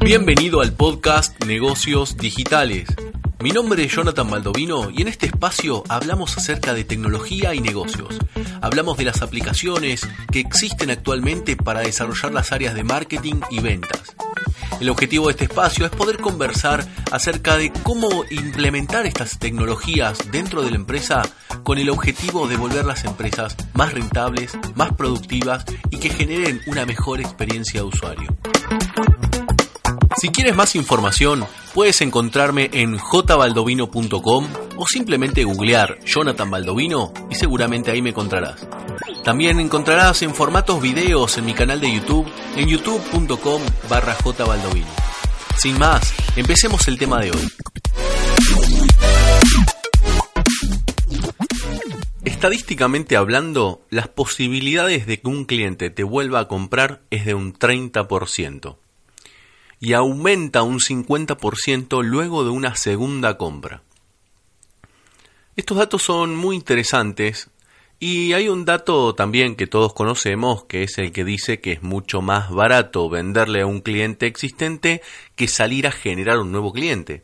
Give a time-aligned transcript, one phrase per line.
[0.00, 2.88] Bienvenido al podcast Negocios Digitales.
[3.40, 8.18] Mi nombre es Jonathan Baldovino y en este espacio hablamos acerca de tecnología y negocios.
[8.60, 14.16] Hablamos de las aplicaciones que existen actualmente para desarrollar las áreas de marketing y ventas.
[14.80, 20.62] El objetivo de este espacio es poder conversar acerca de cómo implementar estas tecnologías dentro
[20.62, 21.22] de la empresa
[21.62, 26.84] con el objetivo de volver las empresas más rentables, más productivas y que generen una
[26.84, 28.36] mejor experiencia de usuario.
[30.16, 37.90] Si quieres más información, puedes encontrarme en jbaldovino.com o simplemente googlear Jonathan Baldovino y seguramente
[37.90, 38.66] ahí me encontrarás.
[39.26, 43.60] También encontrarás en formatos videos en mi canal de YouTube en youtube.com
[43.90, 44.16] barra.
[45.58, 47.48] Sin más, empecemos el tema de hoy.
[52.24, 57.52] Estadísticamente hablando, las posibilidades de que un cliente te vuelva a comprar es de un
[57.52, 58.76] 30%
[59.80, 63.82] y aumenta un 50% luego de una segunda compra.
[65.56, 67.50] Estos datos son muy interesantes
[67.98, 71.82] y hay un dato también que todos conocemos que es el que dice que es
[71.82, 75.00] mucho más barato venderle a un cliente existente
[75.34, 77.22] que salir a generar un nuevo cliente.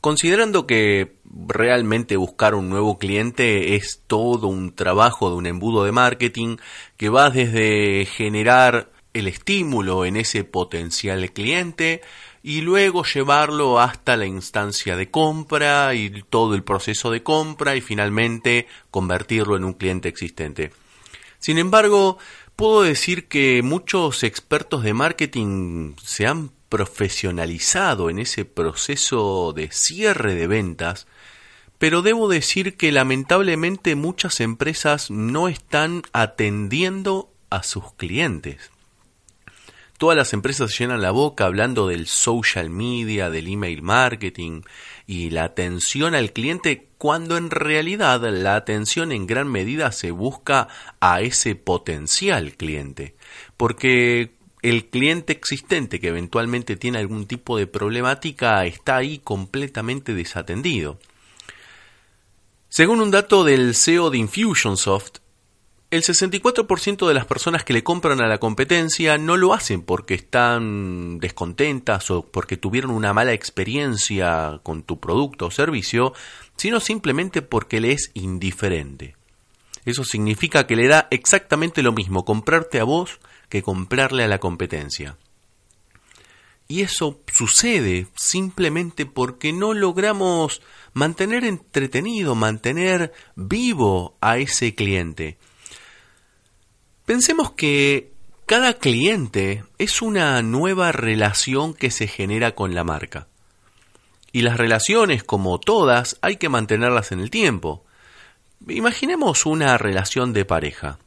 [0.00, 1.16] Considerando que
[1.48, 6.56] realmente buscar un nuevo cliente es todo un trabajo de un embudo de marketing
[6.96, 12.02] que va desde generar el estímulo en ese potencial cliente
[12.48, 17.82] y luego llevarlo hasta la instancia de compra y todo el proceso de compra y
[17.82, 20.72] finalmente convertirlo en un cliente existente.
[21.38, 22.16] Sin embargo,
[22.56, 30.34] puedo decir que muchos expertos de marketing se han profesionalizado en ese proceso de cierre
[30.34, 31.06] de ventas,
[31.76, 38.70] pero debo decir que lamentablemente muchas empresas no están atendiendo a sus clientes.
[39.98, 44.62] Todas las empresas llenan la boca hablando del social media, del email marketing
[45.08, 50.68] y la atención al cliente cuando en realidad la atención en gran medida se busca
[51.00, 53.16] a ese potencial cliente.
[53.56, 61.00] Porque el cliente existente que eventualmente tiene algún tipo de problemática está ahí completamente desatendido.
[62.68, 65.18] Según un dato del CEO de Infusionsoft,
[65.90, 70.14] el 64% de las personas que le compran a la competencia no lo hacen porque
[70.14, 76.12] están descontentas o porque tuvieron una mala experiencia con tu producto o servicio,
[76.56, 79.16] sino simplemente porque le es indiferente.
[79.86, 83.18] Eso significa que le da exactamente lo mismo comprarte a vos
[83.48, 85.16] que comprarle a la competencia.
[86.70, 90.60] Y eso sucede simplemente porque no logramos
[90.92, 95.38] mantener entretenido, mantener vivo a ese cliente
[97.08, 98.12] Pensemos que
[98.44, 103.28] cada cliente es una nueva relación que se genera con la marca.
[104.30, 107.82] Y las relaciones, como todas, hay que mantenerlas en el tiempo.
[108.68, 110.98] Imaginemos una relación de pareja.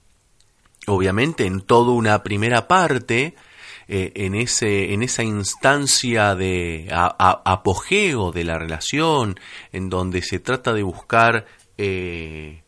[0.88, 3.36] Obviamente en toda una primera parte,
[3.88, 9.40] eh, en, ese, en esa instancia de apogeo de la relación,
[9.72, 11.46] en donde se trata de buscar
[11.78, 12.64] eh,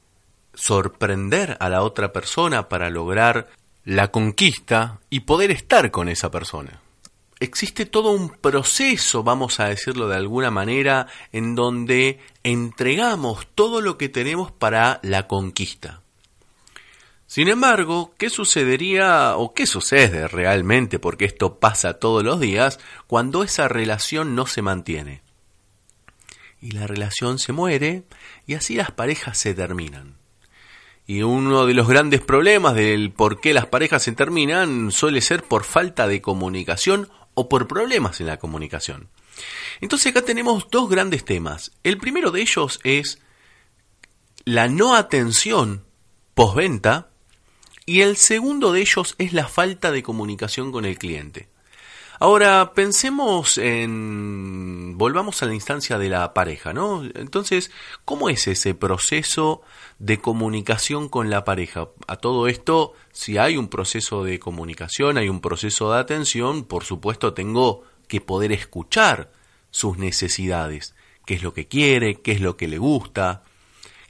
[0.53, 3.49] sorprender a la otra persona para lograr
[3.85, 6.81] la conquista y poder estar con esa persona.
[7.39, 13.97] Existe todo un proceso, vamos a decirlo de alguna manera, en donde entregamos todo lo
[13.97, 16.01] que tenemos para la conquista.
[17.25, 23.43] Sin embargo, ¿qué sucedería o qué sucede realmente, porque esto pasa todos los días, cuando
[23.43, 25.23] esa relación no se mantiene?
[26.61, 28.03] Y la relación se muere
[28.45, 30.22] y así las parejas se terminan.
[31.05, 35.43] Y uno de los grandes problemas del por qué las parejas se terminan suele ser
[35.43, 39.09] por falta de comunicación o por problemas en la comunicación.
[39.81, 41.71] Entonces acá tenemos dos grandes temas.
[41.83, 43.19] El primero de ellos es
[44.45, 45.85] la no atención
[46.33, 47.09] postventa
[47.85, 51.49] y el segundo de ellos es la falta de comunicación con el cliente.
[52.19, 54.97] Ahora pensemos en...
[54.97, 57.03] volvamos a la instancia de la pareja, ¿no?
[57.03, 57.71] Entonces,
[58.05, 59.61] ¿cómo es ese proceso
[59.99, 61.89] de comunicación con la pareja?
[62.07, 66.83] A todo esto, si hay un proceso de comunicación, hay un proceso de atención, por
[66.83, 69.31] supuesto tengo que poder escuchar
[69.71, 70.95] sus necesidades,
[71.25, 73.43] qué es lo que quiere, qué es lo que le gusta,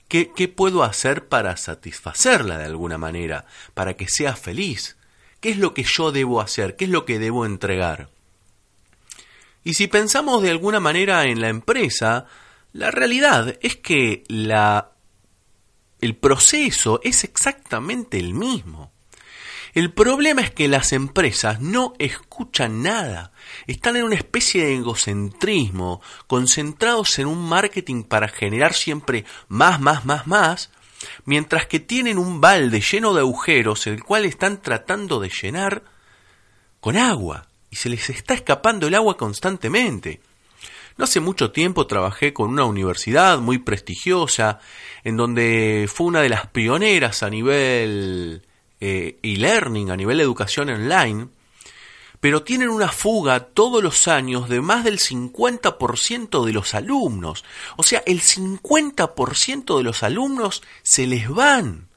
[0.10, 4.98] qué, qué puedo hacer para satisfacerla de alguna manera, para que sea feliz.
[5.44, 6.78] ¿Qué es lo que yo debo hacer?
[6.78, 8.08] ¿Qué es lo que debo entregar?
[9.66, 12.28] Y si pensamos de alguna manera en la empresa,
[12.72, 14.94] la realidad es que la,
[16.00, 18.94] el proceso es exactamente el mismo.
[19.74, 23.34] El problema es que las empresas no escuchan nada.
[23.68, 30.06] Están en una especie de egocentrismo, concentrados en un marketing para generar siempre más, más,
[30.06, 30.70] más, más,
[31.26, 35.84] mientras que tienen un balde lleno de agujeros el cual están tratando de llenar
[36.80, 40.20] con agua y se les está escapando el agua constantemente.
[40.98, 44.60] No hace mucho tiempo trabajé con una universidad muy prestigiosa,
[45.04, 48.44] en donde fue una de las pioneras a nivel
[48.80, 51.30] eh, e-learning, a nivel educación online,
[52.24, 57.44] pero tienen una fuga todos los años de más del 50% de los alumnos.
[57.76, 61.90] O sea, el 50% de los alumnos se les van.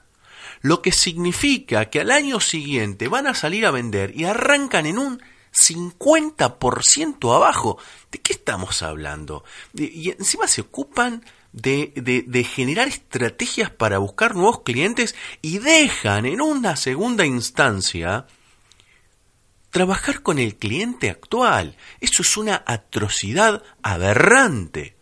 [0.62, 4.98] Lo que significa que al año siguiente van a salir a vender y arrancan en
[4.98, 5.22] un
[5.54, 7.78] 50% abajo.
[8.10, 9.44] ¿De qué estamos hablando?
[9.74, 16.26] y encima se ocupan de, de, de, generar estrategias para buscar nuevos clientes y dejan
[16.26, 18.26] en una segunda instancia
[19.76, 21.76] trabajar con el cliente actual.
[22.00, 24.96] Eso es una atrocidad aberrante.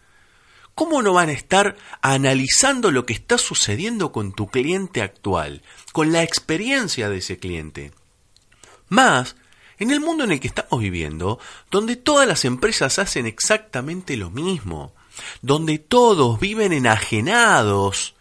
[0.75, 5.63] ¿Cómo no van a estar analizando lo que está sucediendo con tu cliente actual,
[5.93, 7.93] con la experiencia de ese cliente?
[8.89, 9.37] Más,
[9.79, 11.39] en el mundo en el que estamos viviendo,
[11.71, 14.93] donde todas las empresas hacen exactamente lo mismo,
[15.41, 18.14] donde todos viven enajenados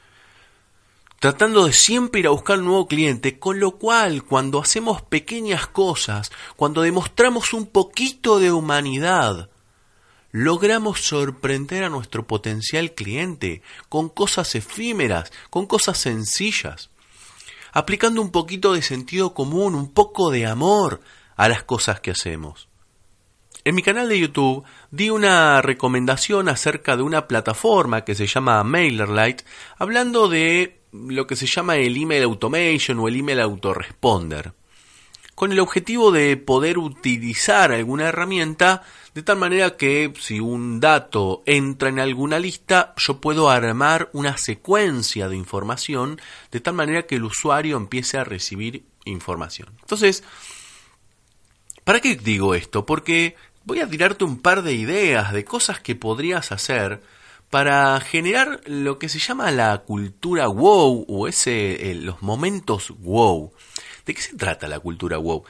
[1.23, 5.67] tratando de siempre ir a buscar un nuevo cliente, con lo cual cuando hacemos pequeñas
[5.67, 9.49] cosas, cuando demostramos un poquito de humanidad,
[10.33, 16.89] logramos sorprender a nuestro potencial cliente con cosas efímeras, con cosas sencillas,
[17.71, 20.99] aplicando un poquito de sentido común, un poco de amor
[21.37, 22.67] a las cosas que hacemos.
[23.63, 28.61] En mi canal de YouTube di una recomendación acerca de una plataforma que se llama
[28.65, 29.45] MailerLite,
[29.77, 34.53] hablando de lo que se llama el email automation o el email autoresponder,
[35.35, 41.43] con el objetivo de poder utilizar alguna herramienta de tal manera que si un dato
[41.45, 46.19] entra en alguna lista, yo puedo armar una secuencia de información
[46.51, 49.69] de tal manera que el usuario empiece a recibir información.
[49.81, 50.23] Entonces,
[51.83, 52.85] ¿para qué digo esto?
[52.85, 53.35] Porque
[53.65, 57.01] voy a tirarte un par de ideas de cosas que podrías hacer
[57.53, 63.53] para generar lo que se llama la cultura wow o ese los momentos wow.
[64.07, 65.43] ¿De qué se trata la cultura wow?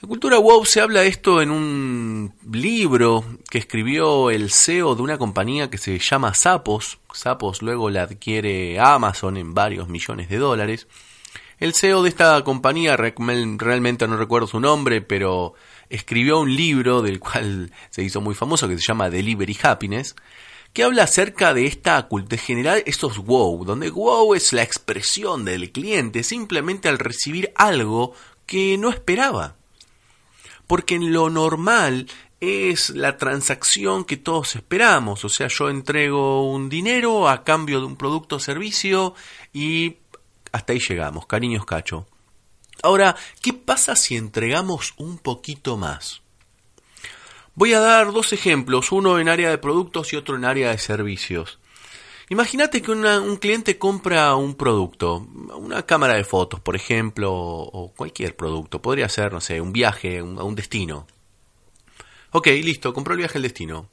[0.00, 5.02] La cultura wow se habla de esto en un libro que escribió el CEO de
[5.02, 6.98] una compañía que se llama Sapos.
[7.12, 10.86] Sapos luego la adquiere Amazon en varios millones de dólares.
[11.58, 15.52] El CEO de esta compañía, realmente no recuerdo su nombre, pero
[15.90, 20.16] escribió un libro del cual se hizo muy famoso que se llama Delivery Happiness,
[20.78, 25.72] que habla acerca de esta de generar estos wow, donde wow es la expresión del
[25.72, 28.12] cliente simplemente al recibir algo
[28.46, 29.56] que no esperaba.
[30.68, 32.06] Porque en lo normal
[32.38, 37.86] es la transacción que todos esperamos, o sea, yo entrego un dinero a cambio de
[37.86, 39.16] un producto o servicio
[39.52, 39.96] y
[40.52, 42.06] hasta ahí llegamos, cariños cacho.
[42.84, 46.22] Ahora, ¿qué pasa si entregamos un poquito más?
[47.58, 50.78] Voy a dar dos ejemplos, uno en área de productos y otro en área de
[50.78, 51.58] servicios.
[52.28, 58.36] Imagínate que un cliente compra un producto, una cámara de fotos, por ejemplo, o cualquier
[58.36, 58.80] producto.
[58.80, 61.08] Podría ser, no sé, un viaje a un destino.
[62.30, 63.88] Ok, listo, compró el viaje al destino.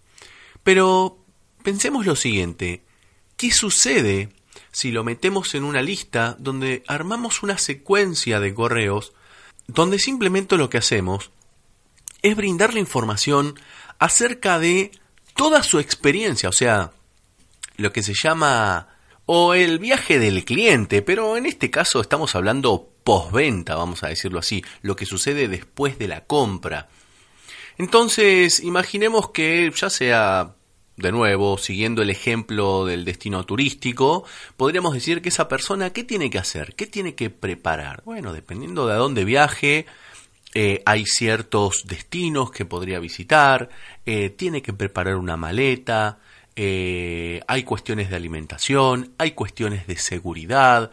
[0.62, 1.18] Pero
[1.64, 2.84] pensemos lo siguiente,
[3.36, 4.30] ¿qué sucede
[4.72, 9.14] si lo metemos en una lista donde armamos una secuencia de correos
[9.66, 11.32] donde simplemente lo que hacemos
[12.22, 13.60] es brindarle información
[14.00, 14.92] acerca de
[15.36, 16.92] toda su experiencia, o sea,
[17.78, 18.90] lo que se llama
[19.26, 24.40] o el viaje del cliente, pero en este caso estamos hablando postventa, vamos a decirlo
[24.40, 26.90] así, lo que sucede después de la compra.
[27.78, 30.56] Entonces, imaginemos que ya sea
[30.98, 34.24] de nuevo, siguiendo el ejemplo del destino turístico,
[34.56, 36.74] podríamos decir que esa persona, ¿qué tiene que hacer?
[36.76, 38.02] ¿Qué tiene que preparar?
[38.06, 39.86] Bueno, dependiendo de a dónde viaje,
[40.58, 43.68] eh, hay ciertos destinos que podría visitar,
[44.06, 46.20] eh, tiene que preparar una maleta,
[46.56, 50.92] eh, hay cuestiones de alimentación, hay cuestiones de seguridad,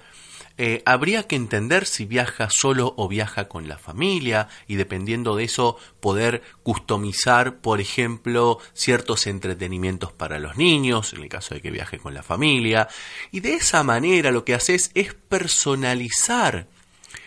[0.84, 5.76] habría que entender si viaja solo o viaja con la familia y dependiendo de eso
[5.98, 11.98] poder customizar, por ejemplo, ciertos entretenimientos para los niños, en el caso de que viaje
[11.98, 12.86] con la familia.
[13.32, 16.68] Y de esa manera lo que haces es personalizar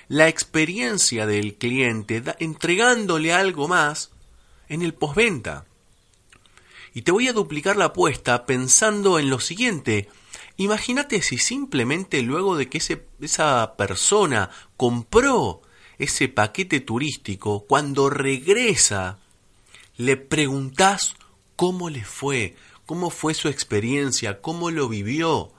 [0.08, 4.12] la experiencia del cliente, entregándole algo más
[4.70, 5.66] en el postventa.
[6.94, 10.08] Y te voy a duplicar la apuesta pensando en lo siguiente.
[10.58, 12.82] Imagínate si simplemente luego de que
[13.20, 15.62] esa persona compró
[15.98, 19.20] ese paquete turístico, cuando regresa,
[19.98, 21.16] le preguntás
[21.56, 25.52] cómo le fue, cómo fue su experiencia, cómo lo vivió.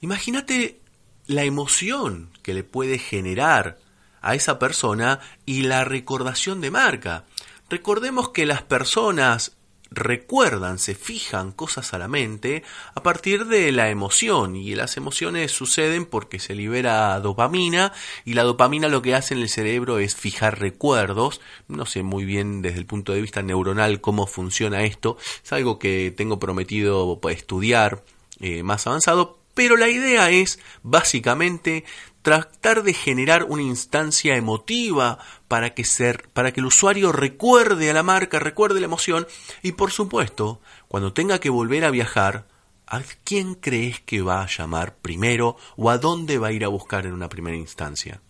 [0.00, 0.80] Imagínate
[1.26, 3.78] la emoción que le puede generar
[4.20, 7.24] a esa persona y la recordación de marca.
[7.68, 9.56] Recordemos que las personas
[9.94, 12.62] recuerdan, se fijan cosas a la mente
[12.94, 17.92] a partir de la emoción y las emociones suceden porque se libera dopamina
[18.24, 21.40] y la dopamina lo que hace en el cerebro es fijar recuerdos.
[21.68, 25.78] No sé muy bien desde el punto de vista neuronal cómo funciona esto, es algo
[25.78, 28.02] que tengo prometido estudiar
[28.40, 31.84] eh, más avanzado, pero la idea es básicamente
[32.22, 35.18] tratar de generar una instancia emotiva
[35.48, 39.26] para que, ser, para que el usuario recuerde a la marca, recuerde la emoción
[39.62, 42.46] y por supuesto, cuando tenga que volver a viajar,
[42.86, 46.68] ¿a quién crees que va a llamar primero o a dónde va a ir a
[46.68, 48.20] buscar en una primera instancia?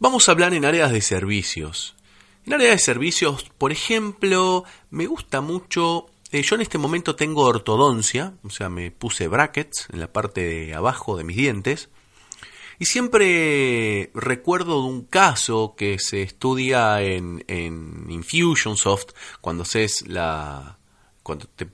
[0.00, 1.94] Vamos a hablar en áreas de servicios.
[2.44, 7.42] En áreas de servicios, por ejemplo, me gusta mucho eh, yo en este momento tengo
[7.42, 11.90] ortodoncia, o sea, me puse brackets en la parte de abajo de mis dientes.
[12.80, 20.78] Y siempre recuerdo de un caso que se estudia en, en Infusionsoft cuando haces la.
[21.22, 21.68] cuando te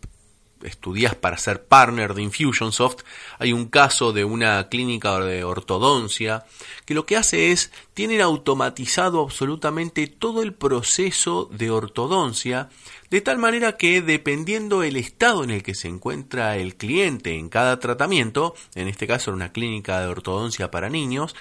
[0.62, 3.02] estudias para ser partner de Infusionsoft,
[3.38, 6.44] hay un caso de una clínica de ortodoncia
[6.84, 12.68] que lo que hace es, tienen automatizado absolutamente todo el proceso de ortodoncia,
[13.10, 17.48] de tal manera que dependiendo el estado en el que se encuentra el cliente en
[17.48, 21.34] cada tratamiento, en este caso en una clínica de ortodoncia para niños,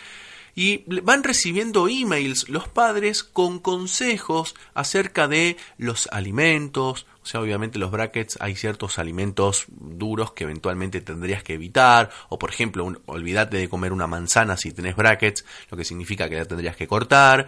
[0.55, 7.91] y van recibiendo emails los padres con consejos acerca de los alimentos, sea, obviamente los
[7.91, 13.69] brackets hay ciertos alimentos duros que eventualmente tendrías que evitar, o por ejemplo, olvídate de
[13.69, 17.47] comer una manzana si tenés brackets, lo que significa que la tendrías que cortar.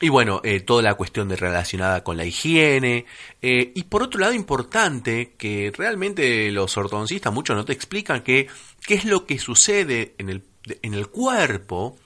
[0.00, 3.06] Y bueno, eh, toda la cuestión de relacionada con la higiene.
[3.40, 8.46] Eh, y por otro lado, importante, que realmente los ortodoncistas muchos no te explican que,
[8.86, 10.44] qué es lo que sucede en el,
[10.82, 11.96] en el cuerpo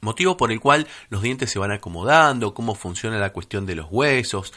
[0.00, 3.88] Motivo por el cual los dientes se van acomodando, cómo funciona la cuestión de los
[3.90, 4.52] huesos,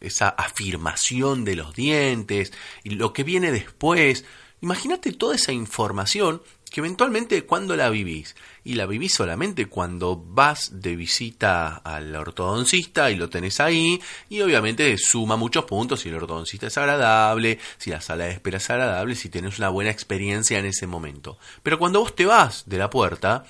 [0.00, 2.52] esa afirmación de los dientes
[2.84, 4.24] y lo que viene después.
[4.60, 10.82] Imagínate toda esa información que eventualmente cuando la vivís, y la vivís solamente cuando vas
[10.82, 16.16] de visita al ortodoncista y lo tenés ahí, y obviamente suma muchos puntos si el
[16.16, 20.58] ortodoncista es agradable, si la sala de espera es agradable, si tenés una buena experiencia
[20.58, 21.38] en ese momento.
[21.62, 23.44] Pero cuando vos te vas de la puerta,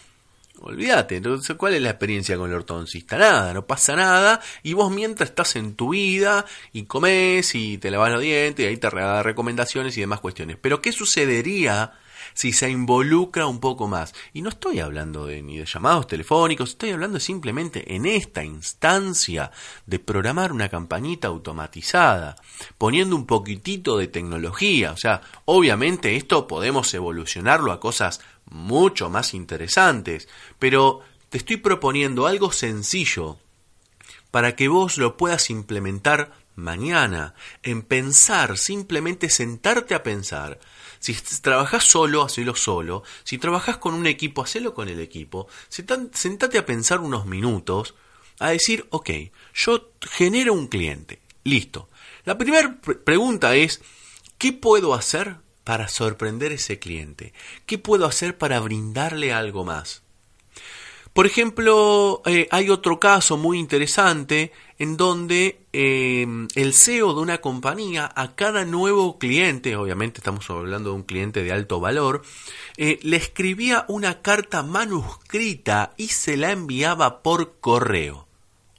[0.61, 3.17] Olvídate, entonces, ¿cuál es la experiencia con el ortodoncista?
[3.17, 7.91] Nada, no pasa nada, y vos mientras estás en tu vida y comes y te
[7.91, 10.57] lavas los dientes y ahí te da recomendaciones y demás cuestiones.
[10.61, 11.93] Pero ¿qué sucedería
[12.35, 14.15] si se involucra un poco más.
[14.33, 19.51] Y no estoy hablando de, ni de llamados telefónicos, estoy hablando simplemente en esta instancia
[19.87, 22.37] de programar una campañita automatizada,
[22.77, 24.93] poniendo un poquitito de tecnología.
[24.93, 30.29] O sea, obviamente esto podemos evolucionarlo a cosas mucho más interesantes,
[30.59, 33.39] pero te estoy proponiendo algo sencillo
[34.31, 40.59] para que vos lo puedas implementar mañana, en pensar, simplemente sentarte a pensar,
[40.99, 43.03] si trabajas solo, hacelo solo.
[43.25, 45.49] Si trabajas con un equipo, hacelo con el equipo.
[45.69, 47.95] Sentate a pensar unos minutos,
[48.39, 49.11] a decir, ok,
[49.55, 51.21] yo genero un cliente.
[51.45, 51.89] Listo.
[52.25, 53.81] La primera pregunta es,
[54.39, 55.37] ¿qué puedo hacer
[55.69, 57.35] para sorprender a ese cliente?
[57.67, 60.03] ¿Qué puedo hacer para brindarle algo más?
[61.13, 67.43] Por ejemplo, eh, hay otro caso muy interesante en donde em, el CEO de una
[67.43, 72.23] compañía a cada nuevo cliente, obviamente estamos hablando de un cliente de alto valor,
[72.79, 78.27] eh, le escribía una carta manuscrita y se la enviaba por correo.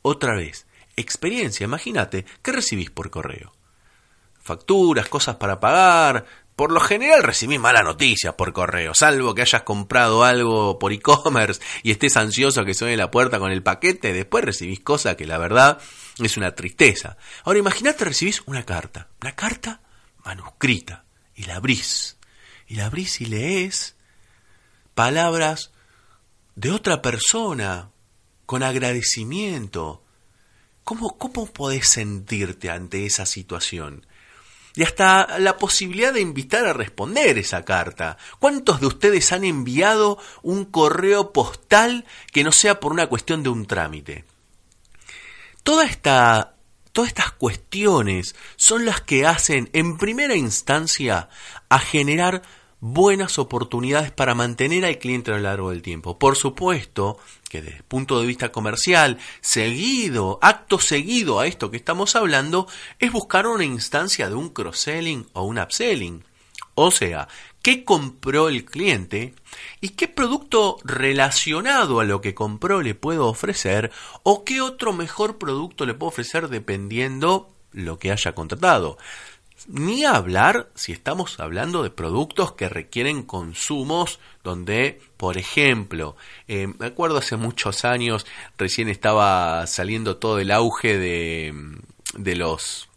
[0.01, 0.65] Otra vez,
[0.96, 3.53] experiencia, imagínate, ¿qué recibís por correo?
[4.41, 6.25] Facturas, cosas para pagar,
[6.59, 11.61] por lo general recibís malas noticias por correo, salvo que hayas comprado algo por e-commerce
[11.83, 15.37] y estés ansioso que suene la puerta con el paquete, después recibís cosas que la
[15.37, 15.77] verdad
[16.21, 17.15] es una tristeza.
[17.45, 19.79] Ahora imagínate recibís una carta, una carta
[20.25, 22.17] manuscrita, y la abrís,
[22.67, 23.95] y la abrís y lees
[24.95, 25.71] palabras
[26.55, 27.91] de otra persona,
[28.45, 30.03] con agradecimiento.
[30.83, 34.05] ¿Cómo, cómo podés sentirte ante esa situación?
[34.75, 38.17] Y hasta la posibilidad de invitar a responder esa carta.
[38.39, 43.49] ¿Cuántos de ustedes han enviado un correo postal que no sea por una cuestión de
[43.49, 44.25] un trámite?
[45.63, 46.55] Toda esta,
[46.91, 51.29] todas estas cuestiones son las que hacen en primera instancia
[51.67, 52.41] a generar
[52.81, 56.17] buenas oportunidades para mantener al cliente a lo largo del tiempo.
[56.17, 57.17] Por supuesto
[57.50, 62.67] que desde el punto de vista comercial, seguido, acto seguido a esto que estamos hablando,
[63.00, 66.24] es buscar una instancia de un cross-selling o un upselling.
[66.75, 67.27] O sea,
[67.62, 69.33] qué compró el cliente
[69.81, 73.91] y qué producto relacionado a lo que compró le puedo ofrecer
[74.24, 78.98] o qué otro mejor producto le puedo ofrecer dependiendo lo que haya contratado.
[79.67, 86.15] Ni hablar si estamos hablando de productos que requieren consumos donde, por ejemplo,
[86.47, 88.25] eh, me acuerdo hace muchos años,
[88.57, 91.53] recién estaba saliendo todo el auge de,
[92.17, 92.89] de los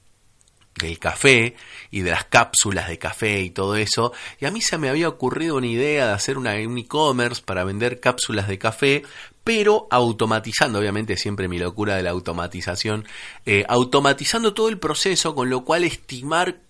[0.74, 1.54] del café
[1.90, 4.12] y de las cápsulas de café y todo eso.
[4.40, 7.64] Y a mí se me había ocurrido una idea de hacer una, un e-commerce para
[7.64, 9.02] vender cápsulas de café,
[9.44, 13.06] pero automatizando, obviamente siempre mi locura de la automatización,
[13.46, 16.60] eh, automatizando todo el proceso, con lo cual estimar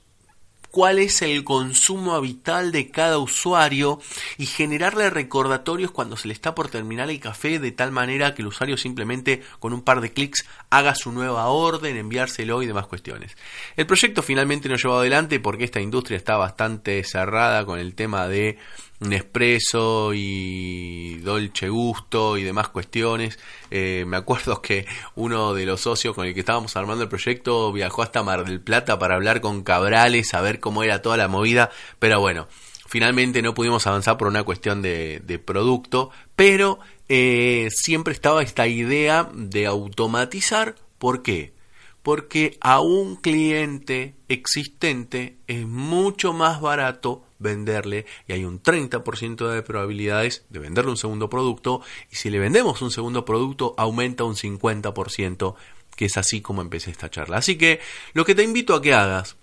[0.72, 4.00] cuál es el consumo habitual de cada usuario
[4.38, 8.40] y generarle recordatorios cuando se le está por terminar el café de tal manera que
[8.40, 12.86] el usuario simplemente con un par de clics haga su nueva orden, enviárselo y demás
[12.86, 13.36] cuestiones.
[13.76, 18.26] El proyecto finalmente no llevó adelante porque esta industria está bastante cerrada con el tema
[18.26, 18.56] de
[19.02, 23.38] Nespresso y Dolce Gusto y demás cuestiones.
[23.70, 27.72] Eh, me acuerdo que uno de los socios con el que estábamos armando el proyecto
[27.72, 31.28] viajó hasta Mar del Plata para hablar con Cabrales, a ver cómo era toda la
[31.28, 32.48] movida, pero bueno,
[32.92, 36.78] finalmente no pudimos avanzar por una cuestión de, producto, pero
[37.08, 40.74] eh, siempre estaba esta idea de automatizar.
[40.98, 41.54] ¿Por qué?
[42.02, 49.62] Porque a un cliente existente es mucho más barato venderle y hay un 30% de
[49.62, 54.36] probabilidades de venderle un segundo producto y si le vendemos un segundo producto aumenta un
[54.36, 55.54] 50%,
[55.96, 57.38] que es así como empecé esta charla.
[57.38, 57.80] Así que
[58.14, 59.36] lo que te invito a que hagas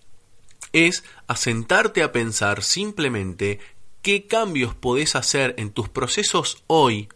[0.73, 3.59] es a sentarte a pensar simplemente
[4.01, 7.09] qué cambios podés hacer en tus procesos hoy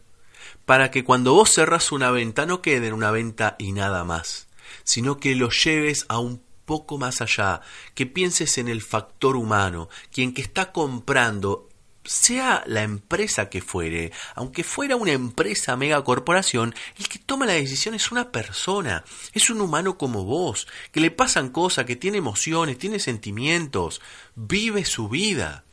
[0.65, 4.48] para que cuando vos cerras una venta no quede en una venta y nada más,
[4.84, 7.62] sino que lo lleves a un poco más allá,
[7.93, 11.69] que pienses en el factor humano, quien que está comprando
[12.06, 17.95] sea la empresa que fuere, aunque fuera una empresa megacorporación, el que toma la decisión
[17.95, 22.78] es una persona, es un humano como vos, que le pasan cosas, que tiene emociones,
[22.78, 24.02] tiene sentimientos,
[24.36, 25.63] vive su vida.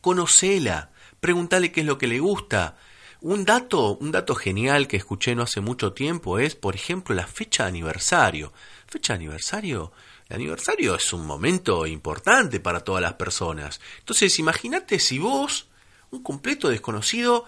[0.00, 2.76] Conocela, pregúntale qué es lo que le gusta.
[3.22, 7.26] Un dato, un dato genial que escuché no hace mucho tiempo es, por ejemplo, la
[7.26, 8.52] fecha de aniversario.
[8.86, 9.92] Fecha de aniversario
[10.28, 13.80] el aniversario es un momento importante para todas las personas.
[13.98, 15.68] Entonces, imagínate si vos,
[16.10, 17.46] un completo desconocido,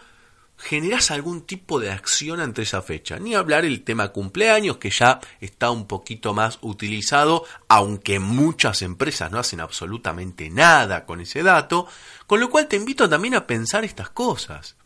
[0.59, 3.19] generás algún tipo de acción ante esa fecha.
[3.19, 9.31] Ni hablar el tema cumpleaños, que ya está un poquito más utilizado, aunque muchas empresas
[9.31, 11.87] no hacen absolutamente nada con ese dato,
[12.27, 14.77] con lo cual te invito también a pensar estas cosas.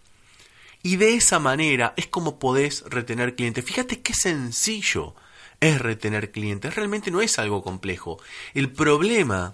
[0.83, 3.65] Y de esa manera es como podés retener clientes.
[3.65, 5.15] Fíjate qué sencillo
[5.61, 6.75] es retener clientes.
[6.75, 8.19] Realmente no es algo complejo.
[8.55, 9.53] El problema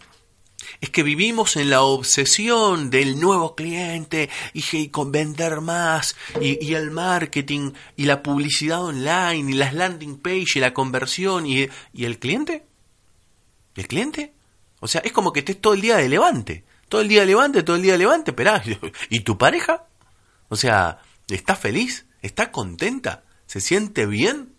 [0.81, 6.91] es que vivimos en la obsesión del nuevo cliente y, con vender más y, el
[6.91, 12.19] marketing y la publicidad online y las landing page y la conversión y, y el
[12.19, 12.67] cliente.
[13.75, 14.33] ¿El cliente?
[14.81, 16.65] O sea, es como que estés todo el día de levante.
[16.89, 18.63] Todo el día de levante, todo el día de levante, esperá.
[19.11, 19.87] ¿Y tu pareja?
[20.49, 22.07] O sea, ¿está feliz?
[22.23, 23.25] ¿Está contenta?
[23.47, 24.56] ¿Se siente bien?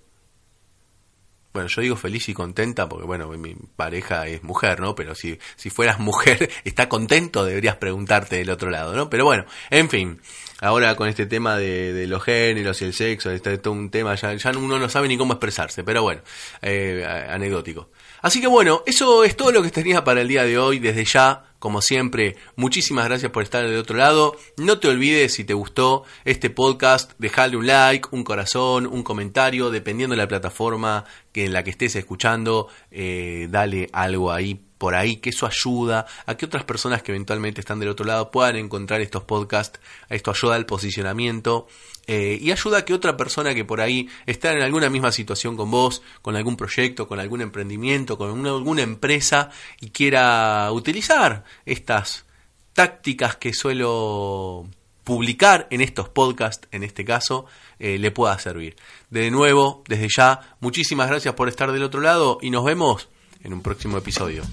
[1.58, 4.94] Bueno, yo digo feliz y contenta porque, bueno, mi pareja es mujer, ¿no?
[4.94, 7.44] Pero si, si fueras mujer, ¿está contento?
[7.44, 9.10] Deberías preguntarte del otro lado, ¿no?
[9.10, 10.22] Pero bueno, en fin,
[10.62, 14.36] ahora con este tema de, los géneros y el sexo, este todo un tema, ya,
[14.36, 16.22] ya uno no sabe ni cómo expresarse, pero bueno,
[16.62, 17.90] eh, anecdótico.
[18.22, 20.78] Así que bueno, eso es todo lo que tenía para el día de hoy.
[20.78, 24.36] Desde ya, como siempre, muchísimas gracias por estar del otro lado.
[24.58, 29.72] No te olvides, si te gustó este podcast, dejarle un like, un corazón, un comentario,
[29.72, 31.06] dependiendo de la plataforma
[31.46, 36.36] en la que estés escuchando, eh, dale algo ahí por ahí, que eso ayuda a
[36.36, 40.56] que otras personas que eventualmente están del otro lado puedan encontrar estos podcasts, esto ayuda
[40.56, 41.68] al posicionamiento
[42.06, 45.58] eh, y ayuda a que otra persona que por ahí está en alguna misma situación
[45.58, 49.50] con vos, con algún proyecto, con algún emprendimiento, con alguna empresa
[49.82, 52.26] y quiera utilizar estas
[52.74, 54.68] tácticas que suelo
[55.04, 57.46] publicar en estos podcasts, en este caso,
[57.80, 58.76] eh, le pueda servir.
[59.10, 63.08] De nuevo, desde ya, muchísimas gracias por estar del otro lado y nos vemos
[63.48, 64.44] en un próximo episodio.